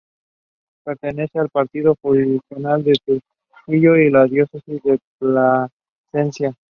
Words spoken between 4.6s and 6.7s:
de Plasencia.